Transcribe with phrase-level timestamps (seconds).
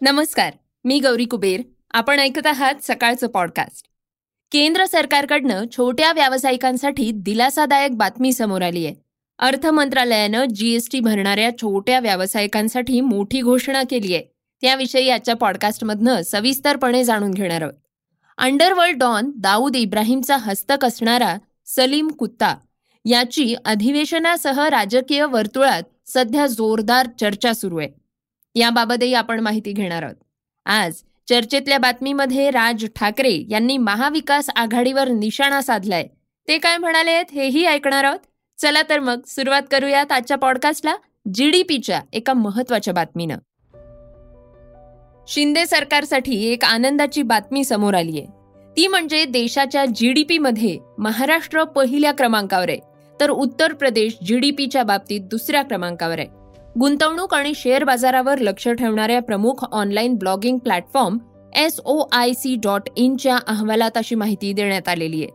[0.00, 0.52] नमस्कार
[0.84, 1.60] मी गौरी कुबेर.
[1.90, 3.86] आपण ऐकत आहात सकाळचं पॉडकास्ट
[4.52, 8.94] केंद्र सरकारकडनं छोट्या व्यावसायिकांसाठी दिलासादायक बातमी समोर आली आहे.
[9.38, 14.24] अर्थ मंत्रालयानं जीएसटी भरणाऱ्या छोट्या व्यावसायिकांसाठी मोठी घोषणा केली आहे.
[14.60, 17.74] त्याविषयी आजच्या पॉडकास्टमधनं सविस्तरपणे जाणून घेणार आहोत.
[18.38, 21.36] अंडरवर्ल्ड डॉन दाऊद इब्राहिमचा हस्तक असणारा
[21.66, 22.56] सलीम कुत्ता
[23.04, 28.07] याची अधिवेशनासह राजकीय वर्तुळात सध्या जोरदार चर्चा सुरू आहे.
[28.54, 30.16] याबाबतही आपण माहिती घेणार आहोत.
[30.66, 36.06] आज चर्चेतल्या बातमीमध्ये राज ठाकरे यांनी महाविकास आघाडीवर निशाणा साधलाय.
[36.48, 38.18] ते काय म्हणाले आहेत हेही ऐकणार आहोत.
[38.58, 40.94] चला तर मग सुरुवात करूयात आजच्या पॉडकास्टला
[41.34, 43.38] जीडीपीच्या एका महत्त्वाच्या बातमीनं.
[45.28, 48.26] शिंदे सरकारसाठी एक आनंदाची बातमी समोर आली आहे
[48.76, 52.78] ती म्हणजे देशाच्या जीडीपी मध्ये महाराष्ट्र पहिल्या क्रमांकावर आहे.
[53.20, 56.37] तर उत्तर प्रदेश जीडीपीच्या बाबतीत दुसऱ्या क्रमांकावर आहे.
[56.80, 61.16] गुंतवणूक आणि शेअर बाजारावर लक्ष ठेवणाऱ्या प्रमुख online blogging platform
[61.56, 65.30] S O I C dot इनच्या अहवालात अशी माहिती देण्यात आलेली आहे.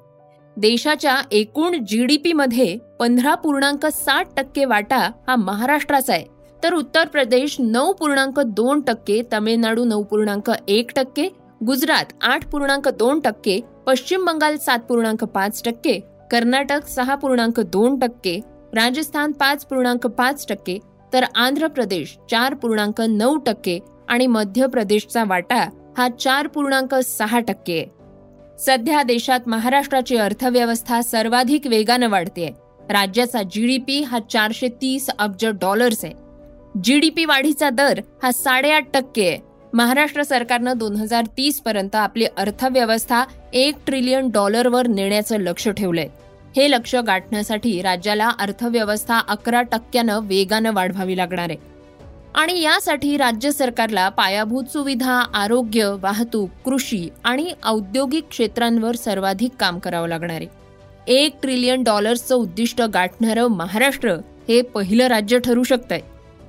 [0.57, 6.25] देशाच्या एकूण जी डी पीमध्ये पंधरा पूर्णांक साठ टक्के वाटा हा महाराष्ट्राचा आहे.
[6.63, 11.27] तर उत्तर प्रदेश नऊ पूर्णांक दोन टक्के तमिळनाडू नऊ पूर्णांक एक टक्के
[11.65, 15.99] गुजरात आठ पूर्णांक दोन टक्के पश्चिम बंगाल सात पूर्णांक पाच टक्के
[16.31, 18.39] कर्नाटक सहा पूर्णांक दोन टक्के
[18.75, 20.79] राजस्थान पाच पूर्णांक पाच टक्के
[21.13, 27.39] तर आंध्र प्रदेश चार पूर्णांक नऊ टक्के आणि मध्य प्रदेशचा वाटा हा चार पूर्णांक सहा
[27.39, 27.83] टक्के.
[28.59, 32.49] सध्या देशात महाराष्ट्राची अर्थव्यवस्था सर्वाधिक वेगानं वाढते
[32.89, 36.13] राज्याचा जीडीपी हा चारशे तीस अब्ज डॉलर्स आहे.
[36.83, 39.37] जीडीपी वाढीचा दर हा साडेआठ टक्के आहे.
[39.73, 46.07] महाराष्ट्र सरकारनं दोन हजार तीस पर्यंत आपली अर्थव्यवस्था एक ट्रिलियन डॉलरवर नेण्याचं लक्ष ठेवलंय.
[46.55, 51.73] हे लक्ष गाठण्यासाठी राज्याला अर्थव्यवस्था अकरा टक्क्यानं वेगानं वाढवावी लागणार आहे.
[52.35, 60.07] आणि यासाठी राज्य सरकारला पायाभूत सुविधा आरोग्य वाहतूक कृषी आणि औद्योगिक क्षेत्रांवर सर्वाधिक काम करावं
[60.07, 60.47] लागणार आहे.
[61.07, 64.11] एक ट्रिलियन डॉलर्सचं उद्दिष्ट गाठणारं महाराष्ट्र
[64.47, 65.99] हे पहिलं राज्य ठरू शकतंय.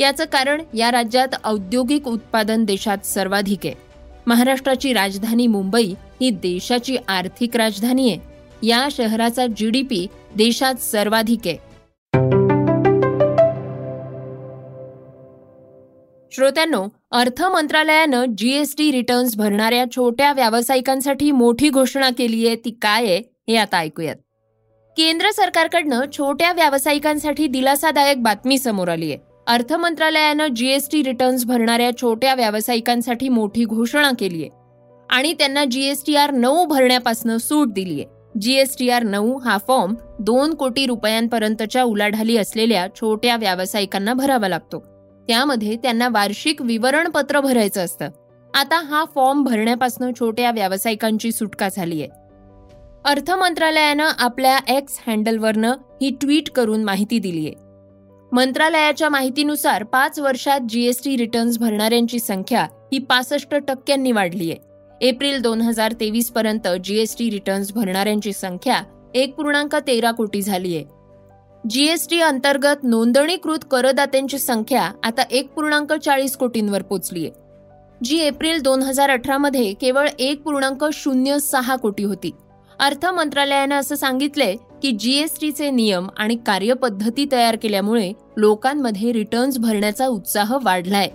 [0.00, 3.74] याचं कारण या राज्यात औद्योगिक उत्पादन देशात सर्वाधिक आहे.
[4.26, 8.33] महाराष्ट्राची राजधानी मुंबई ही देशाची आर्थिक राजधानी आहे.
[8.62, 10.06] या शहराचा जीडीपी
[10.36, 11.74] देशात सर्वाधिक आहे.
[16.32, 23.22] श्रोत्यांनो अर्थ मंत्रालयानं जीएसटी रिटर्न्स भरणाऱ्या छोट्या व्यावसायिकांसाठी मोठी घोषणा केली आहे ती काय आहे
[23.48, 24.16] हे आता ऐकूयात.
[24.96, 29.18] केंद्र सरकारकडनं छोट्या व्यावसायिकांसाठी दिलासादायक बातमी समोर आली आहे.
[29.46, 34.50] अर्थ मंत्रालयानं जीएसटी रिटर्न्स भरणाऱ्या छोट्या व्यावसायिकांसाठी मोठी घोषणा केली आहे.
[35.10, 38.13] आणि त्यांना जीएसटीआर नऊ भरण्यापासून सूट दिली आहे.
[38.34, 44.78] जीएसटीआर नऊ हा फॉर्म दोन कोटी रुपयांपर्यंतच्या उलाढाली असलेल्या छोट्या व्यावसायिकांना भरावा लागतो.
[45.28, 48.08] त्यामध्ये त्यांना वार्षिक विवरणपत्र भरायचं असतं.
[48.54, 52.22] आता हा फॉर्म भरण्यापासून छोट्या व्यावसायिकांची सुटका झाली आहे
[53.04, 55.72] अर्थ मंत्रालयानं आपल्या एक्स हँडलवरनं
[56.02, 57.54] ही ट्विट करून माहिती दिली आहे
[58.32, 62.62] मंत्रालयाच्या माहितीनुसार पाच वर्षात जीएसटी रिटर्न्स भरणाऱ्यांची संख्या
[62.92, 68.82] ही पासष्ट टक्क्यांनी वाढली आहे एप्रिल दोन हजार तेवीस पर्यंत जीएसटी रिटर्न्स भरणाऱ्यांची संख्या
[69.14, 70.84] एक पूर्णांक तेरा कोटी झाली आहे
[71.70, 77.42] जीएसटी अंतर्गत नोंदणीकृत करदात्यांची संख्या आता एक पूर्णांक चाळीस कोटींवर पोचली आहे
[78.04, 82.30] जी एप्रिल दोन हजार अठरामध्ये केवळ एक पूर्णांक शून्य सहा कोटी होती.
[82.78, 90.56] अर्थ मंत्रालयानं असं सांगितलंय की जीएसटीचे नियम आणि कार्यपद्धती तयार केल्यामुळे लोकांमध्ये रिटर्न्स भरण्याचा उत्साह
[90.62, 91.08] वाढलाय.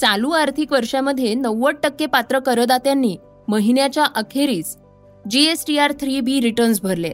[0.00, 3.16] चालू आर्थिक वर्षामध्ये नव्वद टक्के पात्र करदात्यांनी
[3.48, 4.76] महिन्याच्या अखेरीस
[5.30, 7.12] जीएसटीआर थ्री बी रिटर्न्स भरले.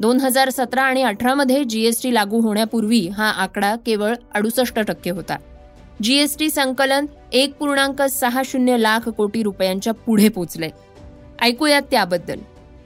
[0.00, 5.36] दोन हजार सतरा आणि अठरामध्ये जीएसटी लागू होण्यापूर्वी हा आकडा केवळ अडुसष्ट टक्के होता.
[6.02, 10.68] जीएसटी संकलन एक पूर्णांक सहा शून्य लाख कोटी रुपयांच्या पुढे पोचले.
[11.42, 12.38] ऐकूयात त्याबद्दल.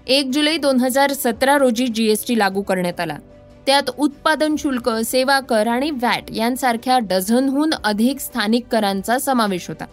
[0.07, 3.19] एक जुलै दोन हजार सतरा रोजी जीएसटी लागू करण्यात आला.
[3.67, 9.85] त्यात उत्पादन शुल्क सेवा कर आणि वॅट यांसारख्या डझनहून अधिक स्थानिक करांचा समावेश होता.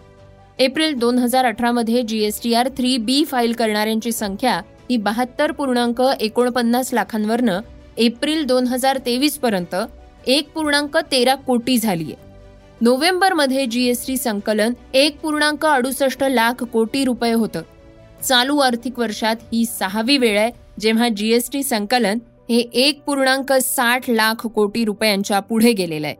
[0.58, 4.60] एप्रिल दोन हजार अठरामध्ये जीएसटीआर थ्री बी फाईल करणाऱ्यांची संख्या
[4.90, 7.60] ही बहात्तर पूर्णांक एकोणपन्नास लाखांवरनं
[7.96, 9.74] एप्रिल दोन हजार तेवीस पर्यंत
[10.26, 12.14] एक पूर्णांक तेरा कोटी झालीय.
[12.80, 17.62] नोव्हेंबरमध्ये जीएसटी संकलन एक पूर्णांक अडुसष्ट लाख कोटी रुपये होतं.
[18.24, 24.46] चालू आर्थिक वर्षात ही सहावी वेळ आहे जेव्हा जीएसटी संकलन हे एक पूर्णांक साठ लाख
[24.46, 26.16] कोटी रुपयांच्या पुढे गेलेलं आहे.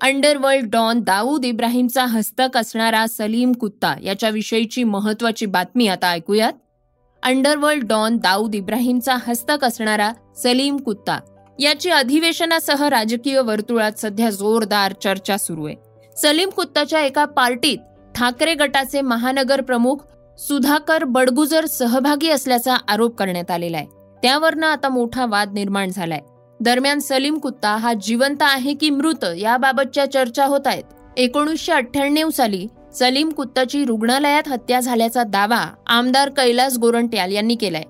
[0.00, 6.52] अंडरवर्ल्ड डॉन दाऊद इब्राहिमचा हस्तक असणारा सलीम कुत्ता याच्याविषयीची महत्वाची बातमी आता ऐकूयात.
[7.22, 10.12] अंडरवर्ल्ड डॉन दाऊद इब्राहिमचा हस्तक असणारा
[10.42, 11.18] सलीम कुत्ता
[11.58, 15.76] याची अधिवेशनासह राजकीय वर्तुळात सध्या जोरदार चर्चा सुरू आहे.
[16.16, 17.78] सलीम कुत्ताच्या एका पार्टीत
[18.14, 19.96] ठाकरे गटाचे महानगर प्रमुख
[20.38, 23.86] सुधाकर बडगुजर सहभागी असल्याचा आरोप करण्यात आलेला आहे.
[24.22, 26.20] त्यावरनं आता मोठा वाद निर्माण झालाय.
[26.60, 30.84] दरम्यान सलीम कुत्ता हा जिवंत आहे की मृत याबाबतच्या चर्चा होत आहेत.
[31.16, 37.84] एकोणीसशे अठ्ठ्याण्णव साली सलीम कुत्ताची रुग्णालयात हत्या झाल्याचा दावा आमदार कैलास गोरंट्याल यांनी केलाय.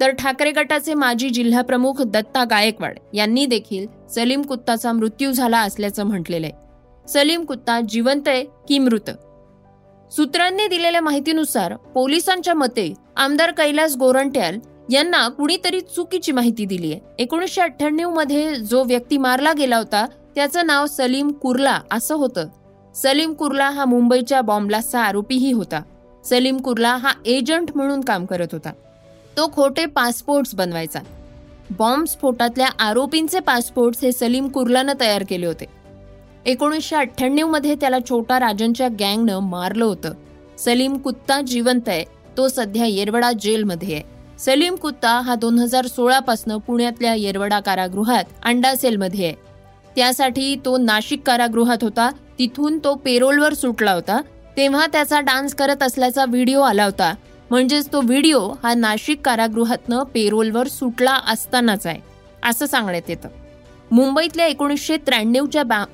[0.00, 6.46] तर ठाकरे गटाचे माजी जिल्हाप्रमुख दत्ता गायकवाड यांनी देखील सलीम कुत्ताचा मृत्यू झाला असल्याचं म्हटलेलं
[6.46, 6.54] आहे.
[7.08, 9.10] सलीम कुत्ता जिवंत आहे की मृत?
[10.16, 14.58] सूत्रांनी दिलेल्या माहितीनुसार पोलिसांच्या मते आमदार कैलास गोरंट्याल
[14.92, 17.00] यांना कुणीतरी चुकीची माहिती दिली आहे.
[17.18, 22.48] एकोणीसशे अठ्ठ्याण्णवमध्ये जो व्यक्ती मारला गेला होता त्याचं नाव सलीम कुर्ला असं होतं.
[22.94, 25.82] सलीम कुर्ला हा मुंबईच्या बॉम्बलासचा आरोपीही होता.
[26.24, 28.72] सलीम कुर्ला हा एजंट म्हणून काम करत होता.
[29.36, 31.00] तो खोटे पासपोर्ट्स बनवायचा.
[31.70, 35.81] बॉम्ब स्फोटातल्या आरोपींचे पासपोर्ट्स हे सलीम कुर्लानं तयार केले होते.
[36.46, 40.12] एकोणीसशे अठ्ठ्याण्णवमध्ये त्याला छोटा राजनच्या गँगनं मारलं होतं.
[40.58, 42.04] सलीम कुत्ता जिवंत आहे
[42.36, 44.02] तो सध्या येरवडा जेलमध्ये आहे.
[44.38, 49.34] सलीम कुत्ता हा दोन हजार सोळापासून पुण्यातल्या येरवडा कारागृहात अंडा सेलमध्ये आहे.
[49.96, 54.20] त्यासाठी तो नाशिक कारागृहात होता तिथून तो पेरोलवर सुटला होता.
[54.56, 57.14] तेव्हा त्याचा डान्स करत असल्याचा व्हिडिओ आला होता.
[57.50, 62.00] म्हणजेच तो व्हिडिओ हा नाशिक कारागृहातनं पेरोलवर सुटला असतानाच आहे
[62.42, 63.28] असं सांगण्यात येतं.
[63.90, 65.84] मुंबईतल्या एकोणीसशे त्र्याण्णवच्या बा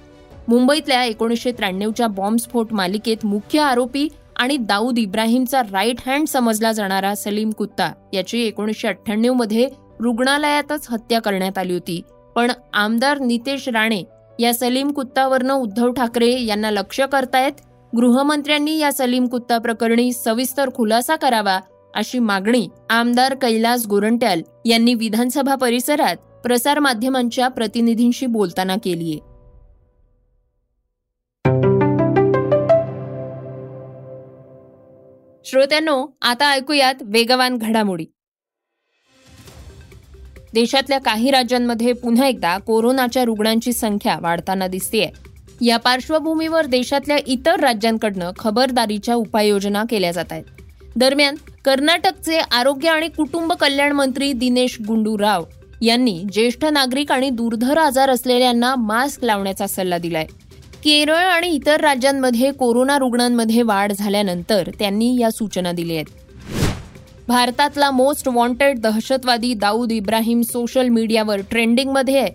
[0.48, 7.50] मुंबईतल्या एकोणीसशे त्र्याण्णवच्या बॉम्बस्फोट मालिकेत मुख्य आरोपी आणि दाऊद इब्राहिमचा राईट हँड समजला जाणारा सलीम
[7.50, 9.68] कुत्ता याची एकोणीसशे अठ्ठ्याण्णवमध्ये
[10.00, 12.00] रुग्णालयातच हत्या करण्यात आली होती.
[12.36, 14.02] पण आमदार नितेश राणे
[14.38, 17.60] या सलीम कुत्तावरनं उद्धव ठाकरे यांना लक्ष करतायत
[17.96, 21.58] गृहमंत्र्यांनी या सलीम कुत्ता प्रकरणी सविस्तर खुलासा करावा
[21.94, 29.18] अशी मागणी आमदार कैलास गोरंट्याल यांनी विधानसभा परिसरात प्रसारमाध्यमांच्या प्रतिनिधींशी बोलताना केलीय.
[35.50, 38.04] श्रोत्यांनो आता ऐकूयात वेगवान घडामोडी.
[40.54, 45.06] देशातल्या काही राज्यांमध्ये पुन्हा एकदा कोरोनाच्या रुग्णांची संख्या वाढताना दिसतेय.
[45.60, 50.44] या पार्श्वभूमीवर देशातल्या इतर राज्यांकडनं खबरदारीच्या उपाययोजना केल्या जात आहेत.
[50.96, 51.34] दरम्यान
[51.64, 55.44] कर्नाटकचे आरोग्य आणि कुटुंब कल्याण मंत्री दिनेश गुंडूराव
[55.82, 60.26] यांनी ज्येष्ठ नागरिक आणि दुर्धर आजार असलेल्यांना मास्क लावण्याचा सल्ला दिलाय.
[60.88, 66.06] केरळ आणि इतर राज्यांमध्ये कोरोना रुग्णांमध्ये वाढ झाल्यानंतर त्यांनी या सूचना दिल्या आहेत.
[67.28, 72.30] भारतातला मोस्ट वॉन्टेड दहशतवादी दाऊद इब्राहिम सोशल मीडियावर ट्रेंडिंगमध्ये आहे.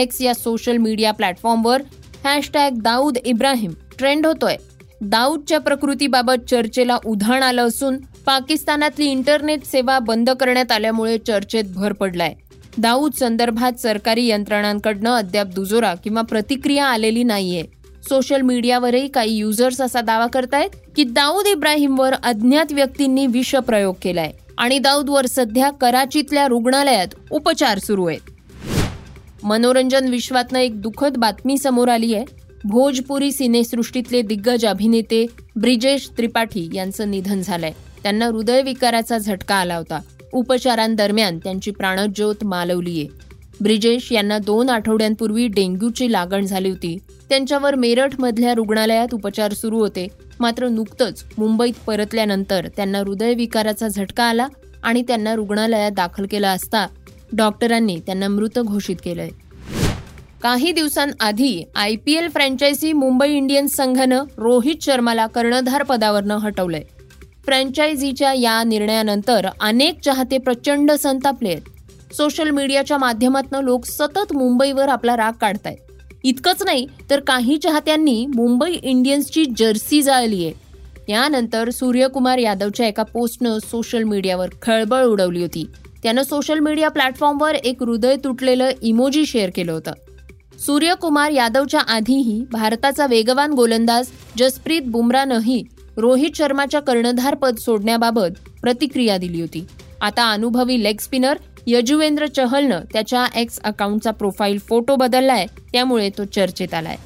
[0.00, 1.82] एक्स या सोशल मीडिया प्लॅटफॉर्मवर
[2.24, 4.56] हॅशटॅग दाऊद इब्राहिम ट्रेंड होतोय.
[5.00, 7.96] दाऊदच्या प्रकृतीबाबत चर्चेला उधाण आलं असून
[8.26, 12.34] पाकिस्तानातली इंटरनेट सेवा बंद करण्यात आल्यामुळे चर्चेत भर पडलाय.
[12.78, 17.77] दाऊद संदर्भात सरकारी यंत्रणांकडनं अद्याप दुजोरा किंवा प्रतिक्रिया आलेली नाहीये.
[18.08, 24.32] सोशल मीडियावरही काही युजर्स असा दावा करतायत की दाऊद इब्राहिमवर अज्ञात व्यक्तींनी विषप्रयोग केलाय.
[24.58, 28.30] आणि दाऊदवर सध्या कराचीतल्या रुग्णालयात उपचार सुरू आहेत.
[29.42, 32.24] मनोरंजन विश्वातनं एक दुःखद बातमी समोर आली आहे.
[32.64, 35.26] भोजपुरी सिनेसृष्टीतले दिग्गज अभिनेते
[35.56, 37.72] ब्रिजेश त्रिपाठी यांचं निधन झालंय.
[38.02, 40.00] त्यांना हृदयविकाराचा झटका आला होता.
[40.32, 43.27] उपचारांदरम्यान त्यांची प्राणज्योत मालवलीये.
[43.62, 46.96] ब्रिजेश यांना दोन आठवड्यांपूर्वी डेंग्यूची लागण झाली होती.
[47.28, 50.06] त्यांच्यावर मेरठमधल्या रुग्णालयात उपचार सुरू होते.
[50.40, 54.46] मात्र नुकतंच मुंबईत परतल्यानंतर त्यांना हृदयविकाराचा झटका आला
[54.82, 56.86] आणि त्यांना रुग्णालयात दाखल केलं असता
[57.32, 59.28] डॉक्टरांनी त्यांना मृत घोषित केलंय.
[60.42, 66.82] काही दिवसांआधी I P L franchise Mumbai Indians संघानं रोहित शर्माला कर्णधार पदावरनं हटवलंय.
[67.46, 71.62] फ्रँचायझीच्या या निर्णयानंतर अनेक चाहते प्रचंड संतापले आहेत.
[72.16, 75.76] सोशल मीडियाच्या माध्यमातून लोक सतत मुंबईवर आपला राग काढतायत.
[76.24, 80.54] इतकंच नाही तर काही चाहत्यांनी मुंबई इंडियन्सची जर्सी जाळली आहे.
[81.06, 85.66] त्यानंतर सूर्यकुमार यादवच्या एका पोस्टनं सोशल मीडियावर खळबळ उडवली होती.
[86.02, 89.92] त्यानं सोशल मीडिया प्लॅटफॉर्मवर एक हृदय तुटलेलं इमोजी शेअर केलं होतं.
[90.58, 94.06] सूर्यकुमार यादवच्या आधीही भारताचा वेगवान गोलंदाज
[94.38, 95.64] जसप्रीत बुमरानंही
[95.96, 99.64] रोहित शर्माच्या कर्णधारपद सोडण्याबाबत प्रतिक्रिया दिली होती.
[100.00, 101.36] आता अनुभवी लेग स्पिनर
[101.70, 106.96] यजुवेंद्र चहलनं त्याच्या एक्स अकाउंटचा प्रोफाईल फोटो बदललाय त्यामुळे तो चर्चेत आलाय.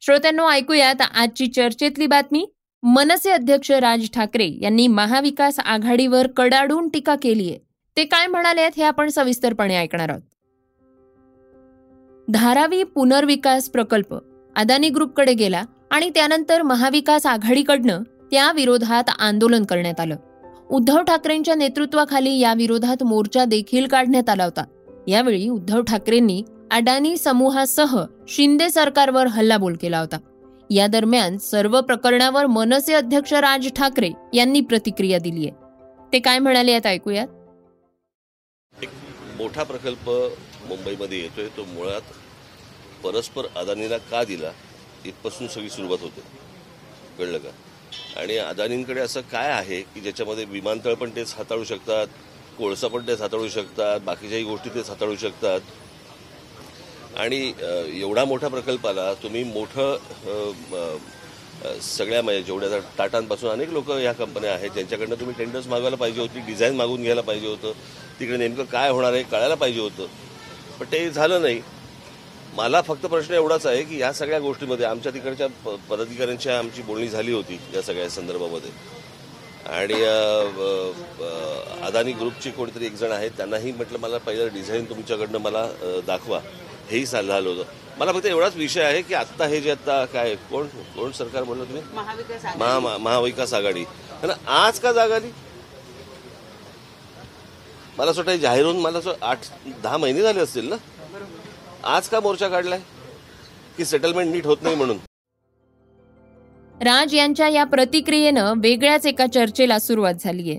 [0.00, 2.46] श्रोत्यांनो ऐकूयात आजची चर्चेतली बातमी.
[2.82, 7.58] मनसे अध्यक्ष राज ठाकरे यांनी महाविकास आघाडीवर कडाडून टीका केली आहे
[7.96, 10.22] ते काय म्हणाले हे आपण सविस्तरपणे ऐकणार आहोत.
[12.28, 14.14] धारावी पुनर्विकास प्रकल्प
[14.56, 20.16] अदानी ग्रुपकडे गेला आणि त्यानंतर महाविकास आघाडीकडनं त्या विरोधात आंदोलन करण्यात आलं.
[20.70, 24.64] उद्धव ठाकरेंच्या नेतृत्वाखाली या विरोधात मोर्चा देखील काढण्यात आला होता.
[25.08, 30.18] यावेळी उद्धव ठाकरेंनी अडानी समूहासह शिंदे सरकारवर हल्लाबोल केला होता.
[30.70, 35.52] या दरम्यान सर्व प्रकरणावर मनसे अध्यक्ष राज ठाकरे यांनी प्रतिक्रिया दिली आहे.
[36.12, 37.28] ते काय म्हणाले यात ऐकूयात.
[38.82, 38.88] एक
[39.36, 40.10] मोठा प्रकल्प
[40.68, 41.48] मुंबईमध्ये येतोय.
[41.56, 42.00] तो मुळात
[43.04, 44.50] परस्पर अदानीला का दिला
[45.04, 46.20] इथपासून सगळी सुरुवात होते.
[47.18, 47.48] कळलं का?
[48.16, 52.06] आणि अदानींकडे असं काय आहे की ज्याच्यामध्ये विमानतळ पण तेच हाताळू शकतात
[52.58, 55.60] कोळसा पण तेच हाताळू शकतात बाकीच्याही गोष्टी तेच हाताळू शकतात?
[57.16, 57.52] आणि
[58.00, 59.96] एवढा मोठा प्रकल्पाला तुम्ही मोठं
[61.82, 66.40] सगळ्या म्हणजे जेवढ्या टाटांपासून अनेक लोक ह्या कंपन्या आहेत ज्यांच्याकडनं तुम्ही टेंडर्स मागवायला पाहिजे होती
[66.46, 67.72] डिझाईन मागून घ्यायला पाहिजे होतं
[68.20, 70.06] तिकडे नेमकं काय होणार आहे कळायला पाहिजे होतं.
[70.80, 71.60] पण ते झालं नाही.
[72.56, 77.08] मला फक्त प्रश्न एवढाच आहे की या सगळ्या गोष्टीमध्ये आमच्या तिकडच्या प- पदाधिकाऱ्यांची आमची बोलणी
[77.08, 78.70] झाली होती या सगळ्या संदर्भामध्ये.
[79.72, 79.94] आणि
[81.86, 85.66] अदानी ग्रुपची कोणीतरी एक जण आहेत त्यांनाही म्हटलं मला पहिलं डिझाईन तुमच्याकडनं मला
[86.06, 86.40] दाखवा.
[86.90, 87.70] हेही झालं झालं होतं.
[87.98, 91.64] मला फक्त एवढाच विषय आहे की आत्ता हे जे आता काय कोण कोण सरकार म्हणलं
[91.64, 91.82] तुम्ही?
[91.94, 92.58] महाविकास आघाडी.
[92.58, 93.84] महा महा- महाविकास आघाडी.
[94.22, 95.30] तर आज का जाग आली?
[97.98, 99.38] मला असं वाटतं जाहीर होऊन मला असं आठ
[99.82, 100.76] दहा महिने झाले असतील ना?
[101.84, 102.80] आज का मोर्चा काढलाय?
[103.76, 104.98] की सेटलमेंट नीट होत नाही म्हणून?
[106.82, 110.58] राज यांच्या या प्रतिक्रियेनं वेगळ्याच एका चर्चेला सुरुवात झालीय.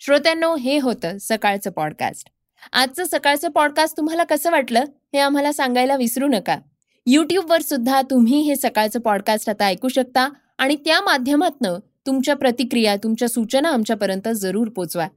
[0.00, 2.28] श्रोत्यांनो हे होतं सकाळचं पॉडकास्ट
[2.72, 6.58] आजचं सकाळचं पॉडकास्ट तुम्हाला कसं वाटलं हे आम्हाला सांगायला विसरू नका.
[7.06, 13.28] यूट्यूबवर सुद्धा तुम्ही हे सकाळचं पॉडकास्ट आता ऐकू शकता आणि त्या माध्यमातनं तुमच्या प्रतिक्रिया तुमच्या
[13.28, 15.08] सूचना आमच्यापर्यंत जरूर पोचवा.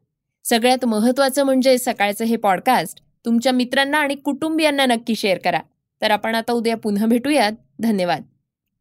[0.43, 5.59] सगळ्यात महत्त्वाचं म्हणजे सकाळचं हे पॉडकास्ट तुमच्या मित्रांना आणि कुटुंबियांना नक्की शेअर करा.
[6.01, 7.51] तर आपण आता उद्या पुन्हा भेटूयात.
[7.79, 8.21] धन्यवाद.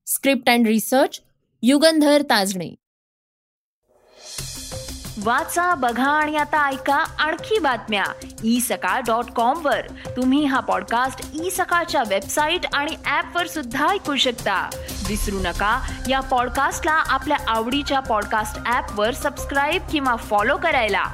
[0.07, 1.21] Script and research
[1.63, 2.75] Yugandhar Tajne.
[5.25, 8.05] वाचा बघा आणि आता ऐका आणखी बातम्या.
[8.45, 9.81] ई सकाळ डॉट कॉम वर.
[10.17, 14.71] तुम्ही हा पॉडकास्ट ई सकाळच्या वेबसाईट आणि ऍप वर सुद्धा ऐकू शकता.
[15.09, 21.05] विसरू नका या पॉडकास्टला आपल्या आवडीच्या पॉडकास्ट ऍप वर सबस्क्राईब किंवा फॉलो करायला.